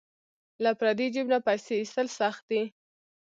له 0.63 0.71
پردي 0.79 1.07
جیب 1.13 1.27
نه 1.33 1.39
پیسې 1.47 1.73
ایستل 1.79 2.07
سخت 2.19 2.43
دي. 2.49 2.61